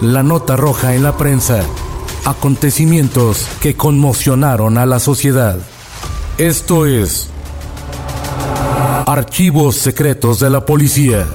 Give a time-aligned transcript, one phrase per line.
[0.00, 1.64] La nota roja en la prensa.
[2.24, 5.58] Acontecimientos que conmocionaron a la sociedad.
[6.38, 7.28] Esto es
[9.06, 11.26] Archivos Secretos de la Policía.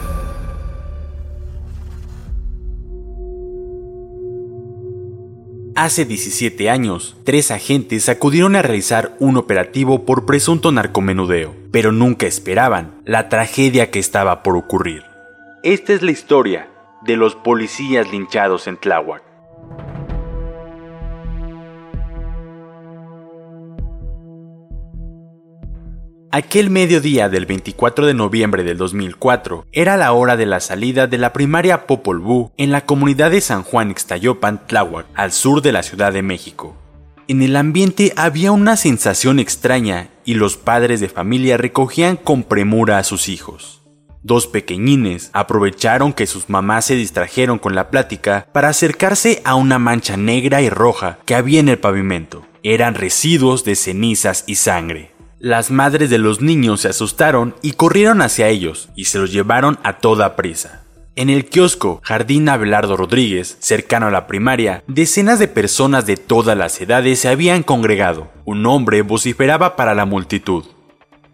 [5.75, 12.27] Hace 17 años, tres agentes acudieron a realizar un operativo por presunto narcomenudeo, pero nunca
[12.27, 15.03] esperaban la tragedia que estaba por ocurrir.
[15.63, 16.69] Esta es la historia
[17.05, 19.23] de los policías linchados en Tláhuac.
[26.35, 31.19] Aquel mediodía del 24 de noviembre del 2004 era la hora de la salida de
[31.19, 35.71] la primaria Popol Vuh en la comunidad de San Juan Ixtayopan, Tláhuac, al sur de
[35.71, 36.75] la Ciudad de México.
[37.27, 42.97] En el ambiente había una sensación extraña y los padres de familia recogían con premura
[42.97, 43.82] a sus hijos.
[44.23, 49.79] Dos pequeñines aprovecharon que sus mamás se distrajeron con la plática para acercarse a una
[49.79, 52.45] mancha negra y roja que había en el pavimento.
[52.63, 55.11] Eran residuos de cenizas y sangre.
[55.39, 59.77] Las madres de los niños se asustaron y corrieron hacia ellos y se los llevaron
[59.83, 60.83] a toda prisa.
[61.17, 66.57] En el kiosco Jardín Abelardo Rodríguez, cercano a la primaria, decenas de personas de todas
[66.57, 68.31] las edades se habían congregado.
[68.45, 70.63] Un hombre vociferaba para la multitud.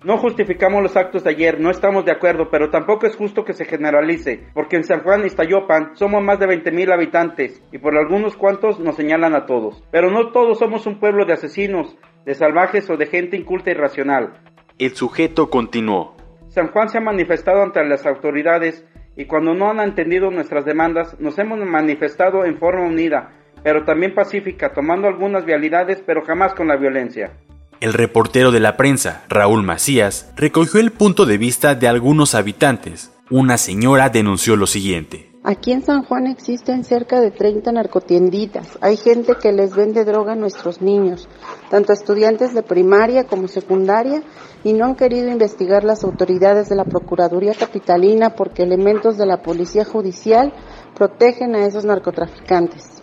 [0.02, 3.52] No justificamos los actos de ayer, no estamos de acuerdo, pero tampoco es justo que
[3.52, 8.38] se generalice, porque en San Juan Iztayopan somos más de 20.000 habitantes y por algunos
[8.38, 9.84] cuantos nos señalan a todos.
[9.92, 13.74] Pero no todos somos un pueblo de asesinos, de salvajes o de gente inculta y
[13.74, 14.40] racional.
[14.78, 16.16] El sujeto continuó.
[16.48, 18.86] San Juan se ha manifestado ante las autoridades
[19.18, 23.34] y cuando no han entendido nuestras demandas nos hemos manifestado en forma unida,
[23.64, 27.34] pero también pacífica, tomando algunas vialidades, pero jamás con la violencia.
[27.82, 33.12] El reportero de la prensa, Raúl Macías, recogió el punto de vista de algunos habitantes.
[33.30, 35.32] Una señora denunció lo siguiente.
[35.46, 38.78] Aquí en San Juan existen cerca de 30 narcotienditas.
[38.82, 41.30] Hay gente que les vende droga a nuestros niños,
[41.70, 44.24] tanto estudiantes de primaria como secundaria,
[44.66, 49.42] y no han querido investigar las autoridades de la Procuraduría Capitalina porque elementos de la
[49.42, 50.54] Policía Judicial
[50.96, 52.99] protegen a esos narcotraficantes.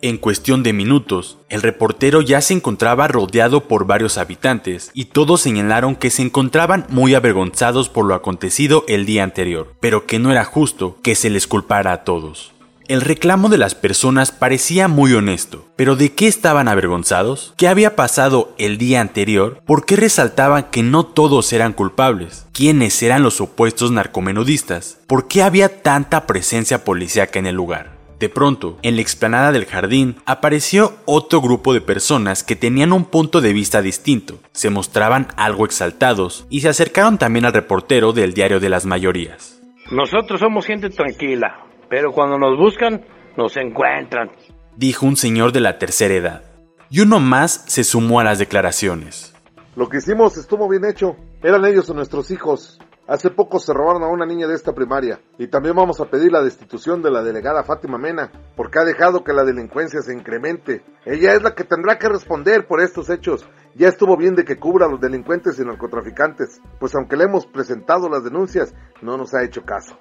[0.00, 5.40] En cuestión de minutos, el reportero ya se encontraba rodeado por varios habitantes y todos
[5.40, 10.30] señalaron que se encontraban muy avergonzados por lo acontecido el día anterior, pero que no
[10.30, 12.52] era justo que se les culpara a todos.
[12.86, 17.52] El reclamo de las personas parecía muy honesto, pero ¿de qué estaban avergonzados?
[17.56, 19.60] ¿Qué había pasado el día anterior?
[19.66, 22.46] ¿Por qué resaltaban que no todos eran culpables?
[22.52, 25.00] ¿Quiénes eran los opuestos narcomenudistas?
[25.08, 27.97] ¿Por qué había tanta presencia policíaca en el lugar?
[28.18, 33.04] De pronto, en la explanada del jardín apareció otro grupo de personas que tenían un
[33.04, 38.34] punto de vista distinto, se mostraban algo exaltados y se acercaron también al reportero del
[38.34, 39.60] diario de las mayorías.
[39.92, 43.04] Nosotros somos gente tranquila, pero cuando nos buscan,
[43.36, 44.30] nos encuentran,
[44.76, 46.42] dijo un señor de la tercera edad.
[46.90, 49.34] Y uno más se sumó a las declaraciones.
[49.76, 51.16] Lo que hicimos estuvo bien hecho.
[51.42, 52.80] Eran ellos o nuestros hijos.
[53.08, 56.30] Hace poco se robaron a una niña de esta primaria y también vamos a pedir
[56.30, 60.84] la destitución de la delegada Fátima Mena porque ha dejado que la delincuencia se incremente.
[61.06, 63.48] Ella es la que tendrá que responder por estos hechos.
[63.74, 67.46] Ya estuvo bien de que cubra a los delincuentes y narcotraficantes, pues aunque le hemos
[67.46, 69.96] presentado las denuncias, no nos ha hecho caso.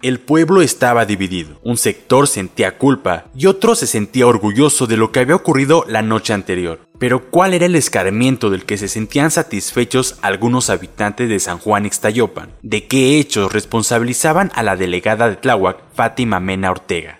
[0.00, 1.58] El pueblo estaba dividido.
[1.64, 6.02] Un sector sentía culpa y otro se sentía orgulloso de lo que había ocurrido la
[6.02, 6.78] noche anterior.
[7.00, 11.84] Pero ¿cuál era el escarmiento del que se sentían satisfechos algunos habitantes de San Juan
[11.84, 12.50] Ixtayopan?
[12.62, 17.18] ¿De qué hechos responsabilizaban a la delegada de Tláhuac, Fátima Mena Ortega?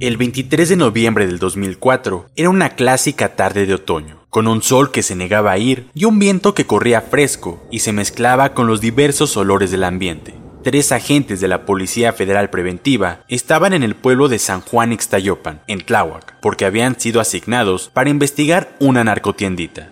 [0.00, 4.19] El 23 de noviembre del 2004 era una clásica tarde de otoño.
[4.30, 7.80] Con un sol que se negaba a ir y un viento que corría fresco y
[7.80, 10.34] se mezclaba con los diversos olores del ambiente.
[10.62, 15.62] Tres agentes de la Policía Federal Preventiva estaban en el pueblo de San Juan Ixtayopan,
[15.66, 19.88] en Tláhuac, porque habían sido asignados para investigar una narcotiendita.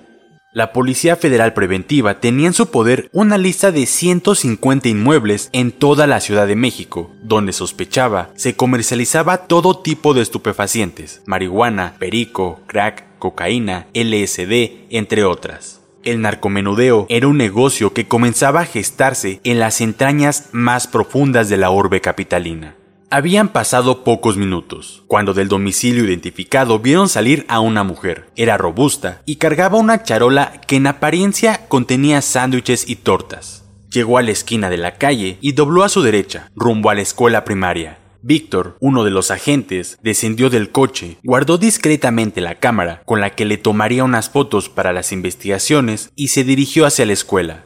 [0.50, 6.06] La Policía Federal Preventiva tenía en su poder una lista de 150 inmuebles en toda
[6.06, 13.18] la Ciudad de México, donde sospechaba se comercializaba todo tipo de estupefacientes, marihuana, perico, crack,
[13.18, 15.82] cocaína, LSD, entre otras.
[16.02, 21.58] El narcomenudeo era un negocio que comenzaba a gestarse en las entrañas más profundas de
[21.58, 22.77] la orbe capitalina.
[23.10, 28.28] Habían pasado pocos minutos, cuando del domicilio identificado vieron salir a una mujer.
[28.36, 33.64] Era robusta y cargaba una charola que en apariencia contenía sándwiches y tortas.
[33.90, 37.00] Llegó a la esquina de la calle y dobló a su derecha, rumbo a la
[37.00, 37.98] escuela primaria.
[38.20, 43.46] Víctor, uno de los agentes, descendió del coche, guardó discretamente la cámara con la que
[43.46, 47.64] le tomaría unas fotos para las investigaciones y se dirigió hacia la escuela.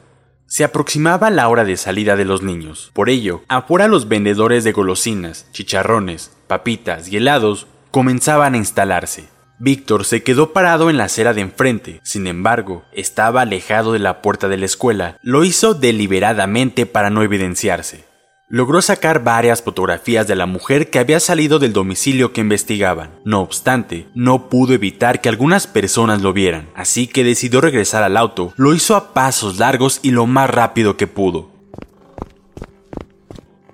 [0.53, 2.91] Se aproximaba la hora de salida de los niños.
[2.93, 9.31] Por ello, afuera los vendedores de golosinas, chicharrones, papitas y helados comenzaban a instalarse.
[9.59, 14.21] Víctor se quedó parado en la acera de enfrente, sin embargo, estaba alejado de la
[14.21, 15.17] puerta de la escuela.
[15.23, 18.12] Lo hizo deliberadamente para no evidenciarse
[18.53, 23.19] logró sacar varias fotografías de la mujer que había salido del domicilio que investigaban.
[23.25, 28.15] No obstante, no pudo evitar que algunas personas lo vieran, así que decidió regresar al
[28.15, 28.53] auto.
[28.59, 31.49] Lo hizo a pasos largos y lo más rápido que pudo.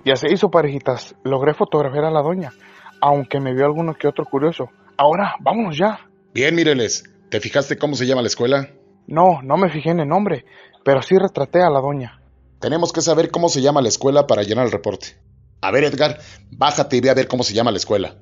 [0.05, 1.13] Ya se hizo, parejitas.
[1.25, 2.53] Logré fotografiar a la doña,
[3.01, 4.69] aunque me vio alguno que otro curioso.
[4.95, 5.99] Ahora, vámonos ya.
[6.33, 7.03] Bien, míreles.
[7.29, 8.69] ¿Te fijaste cómo se llama la escuela?
[9.07, 10.45] No, no me fijé en el nombre,
[10.85, 12.18] pero sí retraté a la doña.
[12.59, 15.17] Tenemos que saber cómo se llama la escuela para llenar el reporte.
[15.61, 16.19] A ver, Edgar,
[16.51, 18.17] bájate y ve a ver cómo se llama la escuela.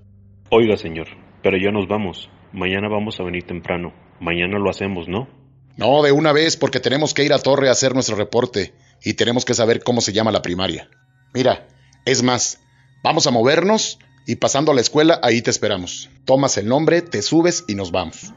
[0.50, 1.08] Oiga, señor,
[1.44, 2.30] pero ya nos vamos.
[2.54, 3.94] Mañana vamos a venir temprano.
[4.20, 5.28] Mañana lo hacemos, ¿no?
[5.76, 8.74] No, de una vez, porque tenemos que ir a Torre a hacer nuestro reporte
[9.04, 10.90] y tenemos que saber cómo se llama la primaria.
[11.34, 11.68] Mira,
[12.06, 12.60] es más,
[13.04, 16.10] vamos a movernos y pasando a la escuela, ahí te esperamos.
[16.26, 18.34] Tomas el nombre, te subes y nos vamos.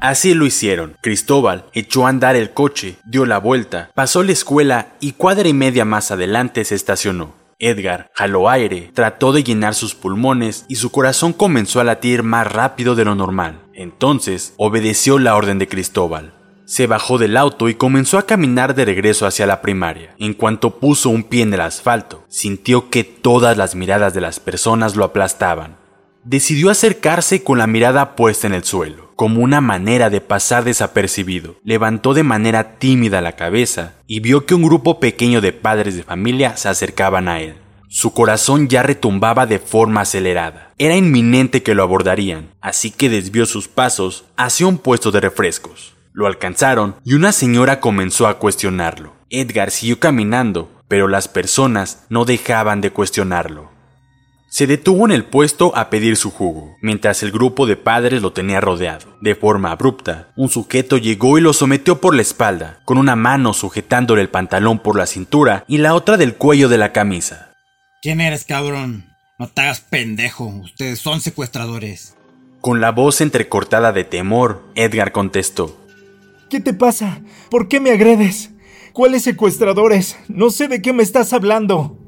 [0.00, 0.96] Así lo hicieron.
[1.02, 5.52] Cristóbal echó a andar el coche, dio la vuelta, pasó la escuela y cuadra y
[5.52, 7.34] media más adelante se estacionó.
[7.58, 12.50] Edgar jaló aire, trató de llenar sus pulmones y su corazón comenzó a latir más
[12.50, 13.60] rápido de lo normal.
[13.74, 16.32] Entonces obedeció la orden de Cristóbal.
[16.64, 20.14] Se bajó del auto y comenzó a caminar de regreso hacia la primaria.
[20.18, 24.40] En cuanto puso un pie en el asfalto, sintió que todas las miradas de las
[24.40, 25.79] personas lo aplastaban.
[26.24, 31.56] Decidió acercarse con la mirada puesta en el suelo como una manera de pasar desapercibido.
[31.62, 36.04] Levantó de manera tímida la cabeza y vio que un grupo pequeño de padres de
[36.04, 37.56] familia se acercaban a él.
[37.90, 40.72] Su corazón ya retumbaba de forma acelerada.
[40.78, 45.92] Era inminente que lo abordarían, así que desvió sus pasos hacia un puesto de refrescos.
[46.14, 49.12] Lo alcanzaron y una señora comenzó a cuestionarlo.
[49.28, 53.70] Edgar siguió caminando, pero las personas no dejaban de cuestionarlo.
[54.52, 58.32] Se detuvo en el puesto a pedir su jugo, mientras el grupo de padres lo
[58.32, 59.16] tenía rodeado.
[59.20, 63.54] De forma abrupta, un sujeto llegó y lo sometió por la espalda, con una mano
[63.54, 67.52] sujetándole el pantalón por la cintura y la otra del cuello de la camisa.
[68.02, 69.06] ¿Quién eres, cabrón?
[69.38, 72.16] No te hagas pendejo, ustedes son secuestradores.
[72.60, 75.78] Con la voz entrecortada de temor, Edgar contestó.
[76.50, 77.20] ¿Qué te pasa?
[77.50, 78.50] ¿Por qué me agredes?
[78.94, 80.16] ¿Cuáles secuestradores?
[80.26, 81.99] No sé de qué me estás hablando.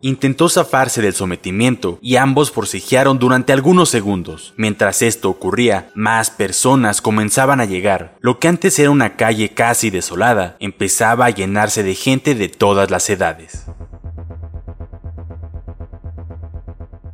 [0.00, 4.54] Intentó zafarse del sometimiento y ambos forcejearon durante algunos segundos.
[4.56, 8.16] Mientras esto ocurría, más personas comenzaban a llegar.
[8.20, 12.92] Lo que antes era una calle casi desolada empezaba a llenarse de gente de todas
[12.92, 13.64] las edades.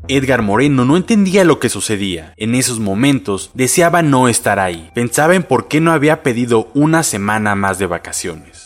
[0.07, 2.35] Edgar Moreno no entendía lo que sucedía.
[2.37, 4.91] En esos momentos deseaba no estar ahí.
[4.95, 8.64] Pensaba en por qué no había pedido una semana más de vacaciones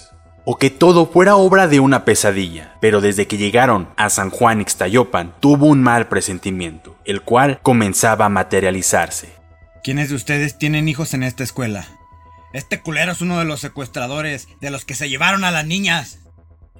[0.50, 4.62] o que todo fuera obra de una pesadilla, pero desde que llegaron a San Juan
[4.62, 9.28] Ixtayopan tuvo un mal presentimiento, el cual comenzaba a materializarse.
[9.84, 11.86] ¿Quiénes de ustedes tienen hijos en esta escuela?
[12.54, 16.20] Este culero es uno de los secuestradores de los que se llevaron a las niñas.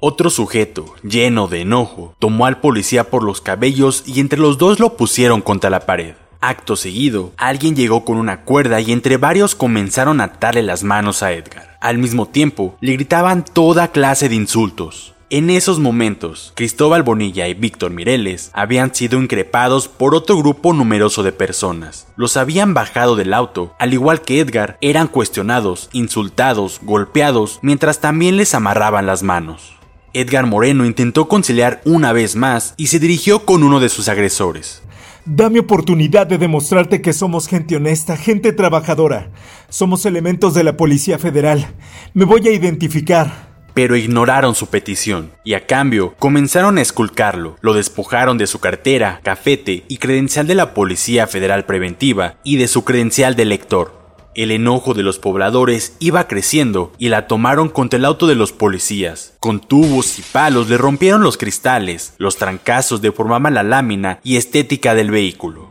[0.01, 4.81] Otro sujeto, lleno de enojo, tomó al policía por los cabellos y entre los dos
[4.81, 6.15] lo pusieron contra la pared.
[6.41, 11.25] Acto seguido, alguien llegó con una cuerda y entre varios comenzaron a atarle las manos
[11.25, 11.77] a Edgar.
[11.81, 15.15] Al mismo tiempo, le gritaban toda clase de insultos.
[15.31, 21.25] En esos momentos, Cristóbal Bonilla y Víctor Mireles habían sido increpados por otro grupo numeroso
[21.25, 22.07] de personas.
[22.17, 28.37] Los habían bajado del auto, al igual que Edgar, eran cuestionados, insultados, golpeados, mientras también
[28.37, 29.75] les amarraban las manos.
[30.15, 34.83] Edgar Moreno intentó conciliar una vez más y se dirigió con uno de sus agresores.
[35.31, 39.31] Dame oportunidad de demostrarte que somos gente honesta, gente trabajadora.
[39.69, 41.67] Somos elementos de la Policía Federal.
[42.15, 43.47] Me voy a identificar.
[43.75, 47.57] Pero ignoraron su petición y a cambio comenzaron a esculcarlo.
[47.61, 52.67] Lo despojaron de su cartera, cafete y credencial de la Policía Federal Preventiva y de
[52.67, 53.98] su credencial de lector.
[54.39, 58.53] El enojo de los pobladores iba creciendo y la tomaron contra el auto de los
[58.53, 59.35] policías.
[59.41, 64.95] Con tubos y palos le rompieron los cristales, los trancazos deformaban la lámina y estética
[64.95, 65.71] del vehículo.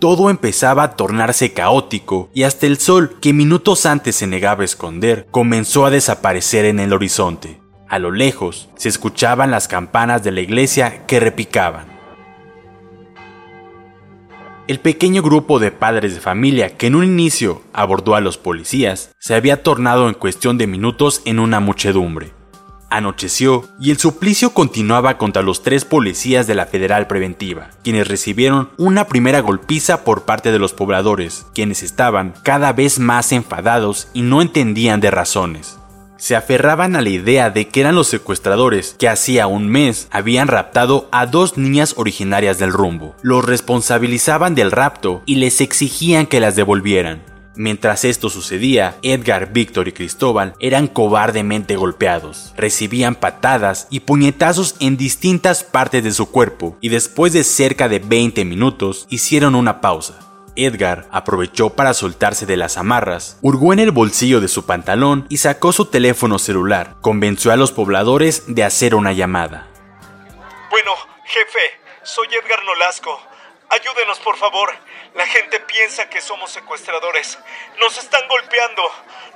[0.00, 4.66] Todo empezaba a tornarse caótico y hasta el sol, que minutos antes se negaba a
[4.66, 7.58] esconder, comenzó a desaparecer en el horizonte.
[7.88, 11.97] A lo lejos se escuchaban las campanas de la iglesia que repicaban.
[14.68, 19.14] El pequeño grupo de padres de familia que en un inicio abordó a los policías
[19.18, 22.32] se había tornado en cuestión de minutos en una muchedumbre.
[22.90, 28.68] Anocheció y el suplicio continuaba contra los tres policías de la Federal Preventiva, quienes recibieron
[28.76, 34.20] una primera golpiza por parte de los pobladores, quienes estaban cada vez más enfadados y
[34.20, 35.77] no entendían de razones
[36.18, 40.48] se aferraban a la idea de que eran los secuestradores que hacía un mes habían
[40.48, 43.16] raptado a dos niñas originarias del rumbo.
[43.22, 47.22] Los responsabilizaban del rapto y les exigían que las devolvieran.
[47.58, 54.96] Mientras esto sucedía, Edgar, Víctor y Cristóbal eran cobardemente golpeados, recibían patadas y puñetazos en
[54.96, 60.27] distintas partes de su cuerpo y después de cerca de 20 minutos hicieron una pausa.
[60.58, 65.38] Edgar aprovechó para soltarse de las amarras, hurgó en el bolsillo de su pantalón y
[65.38, 66.96] sacó su teléfono celular.
[67.00, 69.68] Convenció a los pobladores de hacer una llamada.
[70.70, 70.92] Bueno,
[71.24, 73.20] jefe, soy Edgar Nolasco.
[73.70, 74.70] Ayúdenos, por favor.
[75.14, 77.38] La gente piensa que somos secuestradores.
[77.78, 78.82] Nos están golpeando.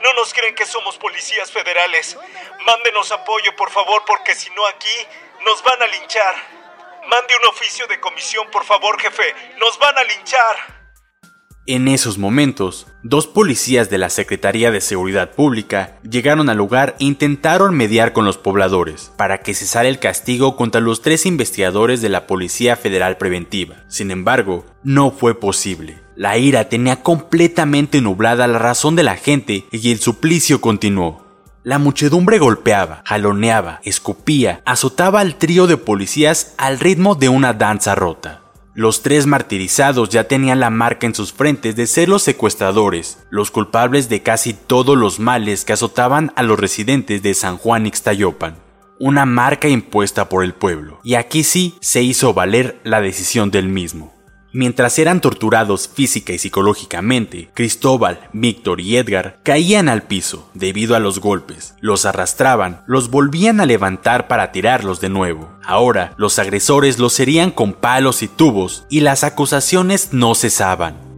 [0.03, 2.19] No nos creen que somos policías federales.
[2.65, 5.07] Mándenos apoyo, por favor, porque si no aquí
[5.45, 6.35] nos van a linchar.
[7.09, 9.35] Mande un oficio de comisión, por favor, jefe.
[9.59, 10.82] Nos van a linchar.
[11.65, 17.05] En esos momentos, dos policías de la Secretaría de Seguridad Pública llegaron al lugar e
[17.05, 22.09] intentaron mediar con los pobladores para que cesara el castigo contra los tres investigadores de
[22.09, 23.77] la Policía Federal Preventiva.
[23.87, 26.01] Sin embargo, no fue posible.
[26.17, 31.25] La ira tenía completamente nublada la razón de la gente y el suplicio continuó.
[31.63, 37.95] La muchedumbre golpeaba, jaloneaba, escupía, azotaba al trío de policías al ritmo de una danza
[37.95, 38.42] rota.
[38.75, 43.51] Los tres martirizados ya tenían la marca en sus frentes de ser los secuestradores, los
[43.51, 48.57] culpables de casi todos los males que azotaban a los residentes de San Juan Ixtayopan.
[48.99, 53.69] Una marca impuesta por el pueblo, y aquí sí se hizo valer la decisión del
[53.69, 54.15] mismo.
[54.55, 60.99] Mientras eran torturados física y psicológicamente, Cristóbal, Víctor y Edgar caían al piso debido a
[60.99, 65.49] los golpes, los arrastraban, los volvían a levantar para tirarlos de nuevo.
[65.65, 71.13] Ahora, los agresores los herían con palos y tubos y las acusaciones no cesaban.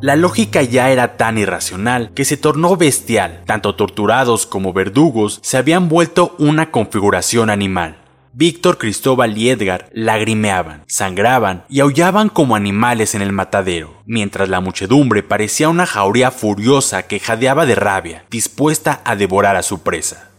[0.00, 3.42] La lógica ya era tan irracional que se tornó bestial.
[3.46, 8.03] Tanto torturados como verdugos se habían vuelto una configuración animal.
[8.36, 14.58] Víctor, Cristóbal y Edgar lagrimeaban, sangraban y aullaban como animales en el matadero, mientras la
[14.58, 20.30] muchedumbre parecía una jauría furiosa que jadeaba de rabia, dispuesta a devorar a su presa.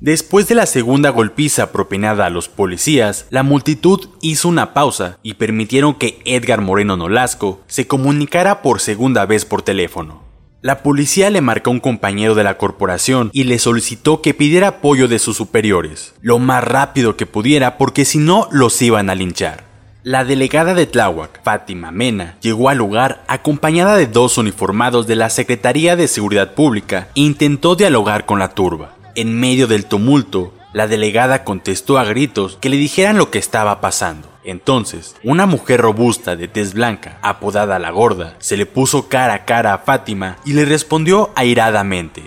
[0.00, 5.34] Después de la segunda golpiza propinada a los policías, la multitud hizo una pausa y
[5.34, 10.25] permitieron que Edgar Moreno Nolasco se comunicara por segunda vez por teléfono.
[10.66, 14.66] La policía le marcó a un compañero de la corporación y le solicitó que pidiera
[14.66, 19.14] apoyo de sus superiores, lo más rápido que pudiera porque si no los iban a
[19.14, 19.62] linchar.
[20.02, 25.30] La delegada de Tláhuac, Fátima Mena, llegó al lugar acompañada de dos uniformados de la
[25.30, 28.96] Secretaría de Seguridad Pública e intentó dialogar con la turba.
[29.14, 33.80] En medio del tumulto, la delegada contestó a gritos que le dijeran lo que estaba
[33.80, 34.28] pasando.
[34.46, 39.44] Entonces, una mujer robusta de tez blanca, apodada la gorda, se le puso cara a
[39.44, 42.22] cara a Fátima y le respondió airadamente.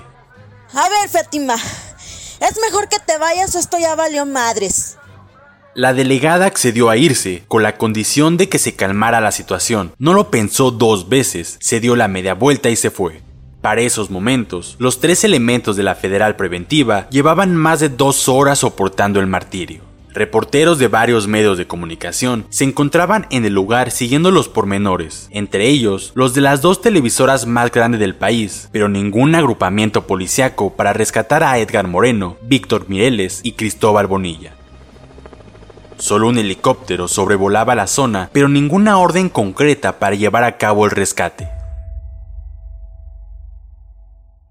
[0.74, 4.98] A ver, Fátima, es mejor que te vayas o esto ya valió madres.
[5.76, 9.94] La delegada accedió a irse con la condición de que se calmara la situación.
[9.98, 13.22] No lo pensó dos veces, se dio la media vuelta y se fue.
[13.62, 18.60] Para esos momentos, los tres elementos de la Federal Preventiva llevaban más de dos horas
[18.60, 19.89] soportando el martirio.
[20.12, 25.68] Reporteros de varios medios de comunicación se encontraban en el lugar siguiendo los pormenores, entre
[25.68, 30.94] ellos los de las dos televisoras más grandes del país, pero ningún agrupamiento policiaco para
[30.94, 34.54] rescatar a Edgar Moreno, Víctor Mireles y Cristóbal Bonilla.
[36.00, 40.92] Solo un helicóptero sobrevolaba la zona, pero ninguna orden concreta para llevar a cabo el
[40.92, 41.59] rescate.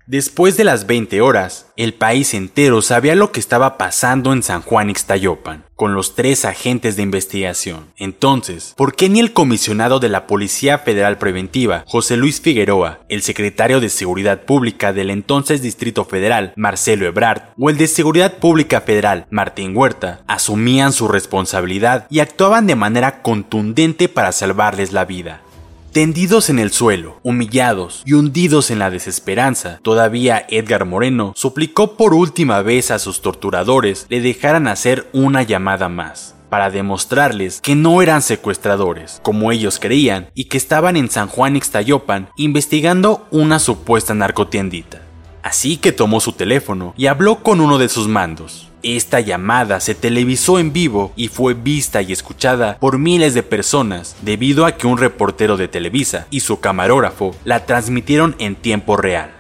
[0.08, 4.62] Después de las 20 horas, el país entero sabía lo que estaba pasando en San
[4.62, 7.92] Juan Ixtayopan, con los tres agentes de investigación.
[7.98, 13.20] Entonces, ¿por qué ni el comisionado de la Policía Federal Preventiva, José Luis Figueroa, el
[13.20, 18.80] secretario de Seguridad Pública del entonces Distrito Federal, Marcelo Ebrard, o el de Seguridad Pública
[18.80, 25.42] Federal, Martín Huerta, asumían su responsabilidad y actuaban de manera contundente para salvarles la vida?
[25.92, 32.12] Tendidos en el suelo, humillados y hundidos en la desesperanza, todavía Edgar Moreno suplicó por
[32.12, 38.02] última vez a sus torturadores le dejaran hacer una llamada más, para demostrarles que no
[38.02, 44.14] eran secuestradores, como ellos creían, y que estaban en San Juan Ixtayopan investigando una supuesta
[44.14, 45.00] narcotiendita.
[45.42, 48.67] Así que tomó su teléfono y habló con uno de sus mandos.
[48.84, 54.14] Esta llamada se televisó en vivo y fue vista y escuchada por miles de personas
[54.22, 59.32] debido a que un reportero de Televisa y su camarógrafo la transmitieron en tiempo real.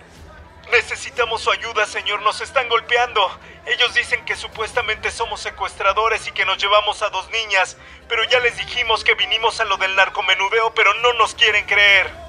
[0.72, 2.20] Necesitamos su ayuda, señor.
[2.22, 3.20] Nos están golpeando.
[3.66, 7.76] Ellos dicen que supuestamente somos secuestradores y que nos llevamos a dos niñas,
[8.08, 12.27] pero ya les dijimos que vinimos a lo del narcomenudeo, pero no nos quieren creer.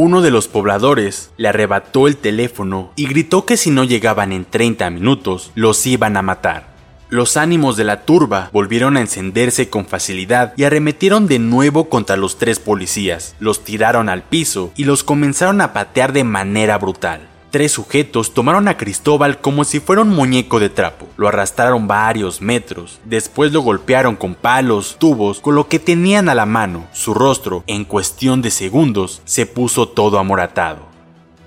[0.00, 4.44] Uno de los pobladores le arrebató el teléfono y gritó que si no llegaban en
[4.44, 6.68] 30 minutos, los iban a matar.
[7.08, 12.16] Los ánimos de la turba volvieron a encenderse con facilidad y arremetieron de nuevo contra
[12.16, 17.22] los tres policías, los tiraron al piso y los comenzaron a patear de manera brutal.
[17.50, 21.08] Tres sujetos tomaron a Cristóbal como si fuera un muñeco de trapo.
[21.16, 23.00] Lo arrastraron varios metros.
[23.06, 26.86] Después lo golpearon con palos, tubos, con lo que tenían a la mano.
[26.92, 30.88] Su rostro, en cuestión de segundos, se puso todo amoratado.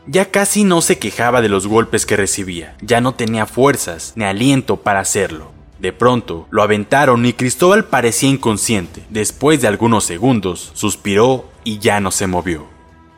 [0.07, 2.75] Ya casi no se quejaba de los golpes que recibía.
[2.81, 5.51] Ya no tenía fuerzas ni aliento para hacerlo.
[5.77, 9.03] De pronto, lo aventaron y Cristóbal parecía inconsciente.
[9.09, 12.70] Después de algunos segundos, suspiró y ya no se movió.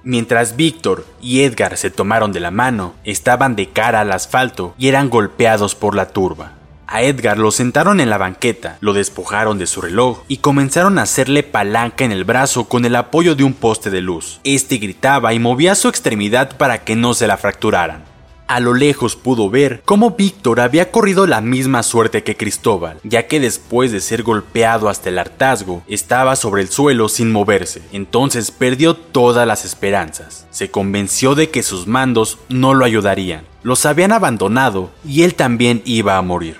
[0.05, 4.89] Mientras Víctor y Edgar se tomaron de la mano, estaban de cara al asfalto y
[4.89, 6.51] eran golpeados por la turba.
[6.88, 11.03] A Edgar lo sentaron en la banqueta, lo despojaron de su reloj y comenzaron a
[11.03, 14.42] hacerle palanca en el brazo con el apoyo de un poste de luz.
[14.44, 18.12] Este gritaba y movía su extremidad para que no se la fracturaran.
[18.53, 23.25] A lo lejos pudo ver cómo Víctor había corrido la misma suerte que Cristóbal, ya
[23.25, 27.81] que después de ser golpeado hasta el hartazgo, estaba sobre el suelo sin moverse.
[27.92, 30.46] Entonces perdió todas las esperanzas.
[30.51, 33.44] Se convenció de que sus mandos no lo ayudarían.
[33.63, 36.57] Los habían abandonado y él también iba a morir.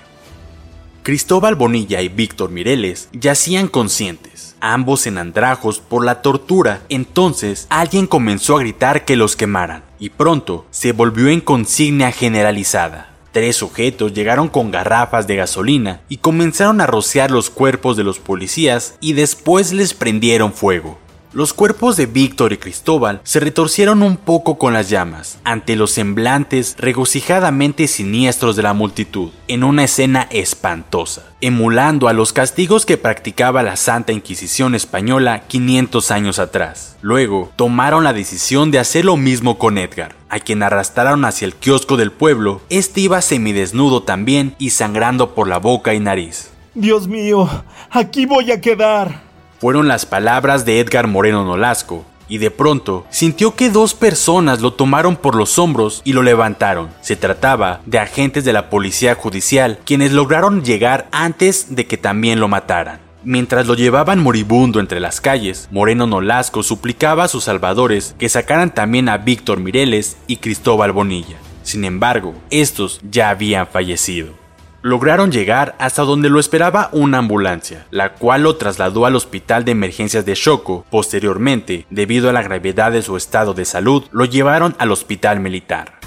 [1.04, 6.82] Cristóbal Bonilla y Víctor Mireles yacían conscientes, ambos en andrajos por la tortura.
[6.88, 13.10] Entonces alguien comenzó a gritar que los quemaran y pronto se volvió en consigna generalizada.
[13.32, 18.20] Tres sujetos llegaron con garrafas de gasolina y comenzaron a rociar los cuerpos de los
[18.20, 20.98] policías y después les prendieron fuego.
[21.34, 25.90] Los cuerpos de Víctor y Cristóbal se retorcieron un poco con las llamas, ante los
[25.90, 32.98] semblantes regocijadamente siniestros de la multitud, en una escena espantosa, emulando a los castigos que
[32.98, 36.96] practicaba la Santa Inquisición española 500 años atrás.
[37.02, 41.56] Luego, tomaron la decisión de hacer lo mismo con Edgar, a quien arrastraron hacia el
[41.56, 46.52] kiosco del pueblo, este iba semidesnudo también y sangrando por la boca y nariz.
[46.74, 47.50] Dios mío,
[47.90, 49.33] aquí voy a quedar
[49.64, 54.74] fueron las palabras de Edgar Moreno Nolasco, y de pronto sintió que dos personas lo
[54.74, 56.90] tomaron por los hombros y lo levantaron.
[57.00, 62.40] Se trataba de agentes de la policía judicial, quienes lograron llegar antes de que también
[62.40, 63.00] lo mataran.
[63.22, 68.74] Mientras lo llevaban moribundo entre las calles, Moreno Nolasco suplicaba a sus salvadores que sacaran
[68.74, 71.38] también a Víctor Mireles y Cristóbal Bonilla.
[71.62, 74.43] Sin embargo, estos ya habían fallecido
[74.84, 79.72] lograron llegar hasta donde lo esperaba una ambulancia, la cual lo trasladó al hospital de
[79.72, 80.84] emergencias de Choco.
[80.90, 85.98] Posteriormente, debido a la gravedad de su estado de salud, lo llevaron al hospital militar.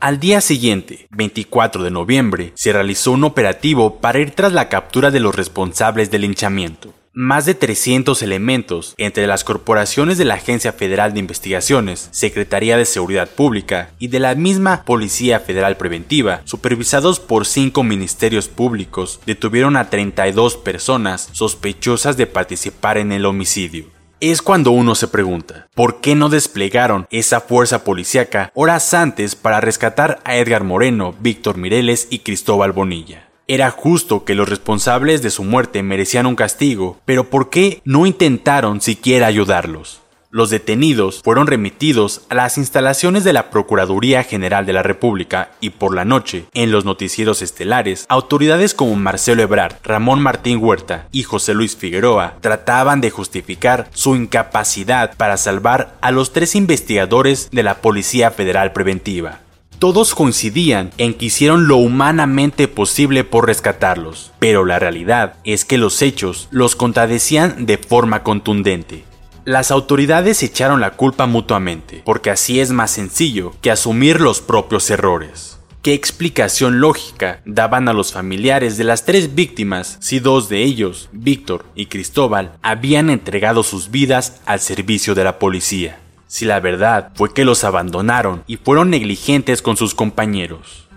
[0.00, 5.10] Al día siguiente, 24 de noviembre, se realizó un operativo para ir tras la captura
[5.10, 10.72] de los responsables del linchamiento más de 300 elementos entre las corporaciones de la Agencia
[10.72, 17.20] Federal de Investigaciones, Secretaría de Seguridad Pública y de la misma Policía Federal Preventiva, supervisados
[17.20, 23.86] por cinco ministerios públicos, detuvieron a 32 personas sospechosas de participar en el homicidio.
[24.20, 29.60] Es cuando uno se pregunta, ¿por qué no desplegaron esa fuerza policíaca horas antes para
[29.60, 33.28] rescatar a Edgar Moreno, Víctor Mireles y Cristóbal Bonilla?
[33.46, 38.06] Era justo que los responsables de su muerte merecían un castigo, pero ¿por qué no
[38.06, 40.00] intentaron siquiera ayudarlos?
[40.30, 45.70] Los detenidos fueron remitidos a las instalaciones de la Procuraduría General de la República y
[45.70, 51.22] por la noche, en los noticieros estelares, autoridades como Marcelo Ebrard, Ramón Martín Huerta y
[51.22, 57.62] José Luis Figueroa trataban de justificar su incapacidad para salvar a los tres investigadores de
[57.62, 59.43] la Policía Federal Preventiva.
[59.78, 65.78] Todos coincidían en que hicieron lo humanamente posible por rescatarlos, pero la realidad es que
[65.78, 69.04] los hechos los contradecían de forma contundente.
[69.44, 74.88] Las autoridades echaron la culpa mutuamente, porque así es más sencillo que asumir los propios
[74.88, 75.58] errores.
[75.82, 81.10] ¿Qué explicación lógica daban a los familiares de las tres víctimas si dos de ellos,
[81.12, 85.98] Víctor y Cristóbal, habían entregado sus vidas al servicio de la policía?
[86.34, 90.88] Si la verdad fue que los abandonaron y fueron negligentes con sus compañeros.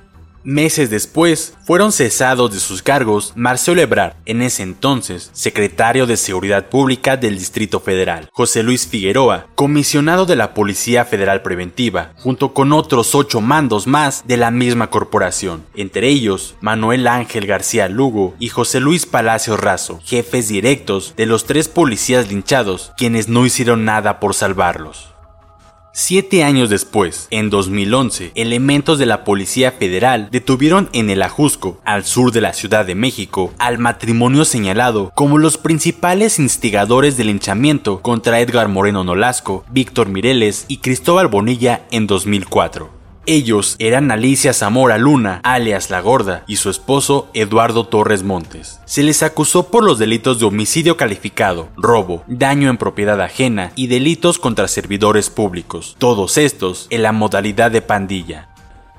[0.44, 6.70] Meses después, fueron cesados de sus cargos Marcelo Ebrard, en ese entonces secretario de Seguridad
[6.70, 12.74] Pública del Distrito Federal, José Luis Figueroa, comisionado de la Policía Federal Preventiva, junto con
[12.74, 18.50] otros ocho mandos más de la misma corporación, entre ellos Manuel Ángel García Lugo y
[18.50, 24.20] José Luis Palacio Razo, jefes directos de los tres policías linchados, quienes no hicieron nada
[24.20, 25.14] por salvarlos.
[26.00, 32.06] Siete años después, en 2011, elementos de la Policía Federal detuvieron en el Ajusco, al
[32.06, 38.04] sur de la Ciudad de México, al matrimonio señalado como los principales instigadores del linchamiento
[38.04, 42.97] contra Edgar Moreno Nolasco, Víctor Mireles y Cristóbal Bonilla en 2004.
[43.30, 48.80] Ellos eran Alicia Zamora Luna, alias La Gorda, y su esposo Eduardo Torres Montes.
[48.86, 53.88] Se les acusó por los delitos de homicidio calificado, robo, daño en propiedad ajena y
[53.88, 58.48] delitos contra servidores públicos, todos estos en la modalidad de pandilla.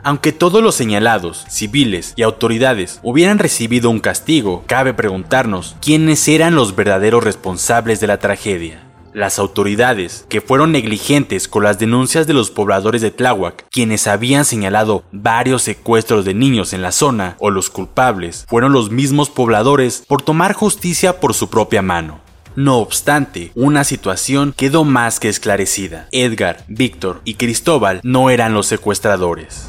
[0.02, 6.54] Aunque todos los señalados, civiles y autoridades hubieran recibido un castigo, cabe preguntarnos quiénes eran
[6.54, 8.87] los verdaderos responsables de la tragedia.
[9.18, 14.44] Las autoridades, que fueron negligentes con las denuncias de los pobladores de Tláhuac, quienes habían
[14.44, 20.04] señalado varios secuestros de niños en la zona, o los culpables, fueron los mismos pobladores
[20.06, 22.20] por tomar justicia por su propia mano.
[22.54, 26.06] No obstante, una situación quedó más que esclarecida.
[26.12, 29.68] Edgar, Víctor y Cristóbal no eran los secuestradores.